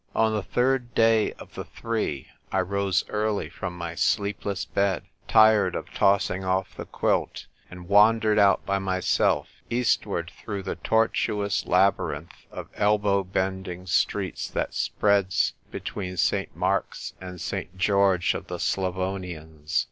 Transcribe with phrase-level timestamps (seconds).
[0.15, 5.75] On the third day of the three I rose early from my sleepless bed— tired
[5.75, 11.67] of tossing off the quilt— and wandered out by myself east ward through the tortuous
[11.67, 16.55] labyrinth of elbow bending streets that spreads between St.
[16.55, 17.77] Mark's and St.
[17.77, 19.71] George of the Slavonians.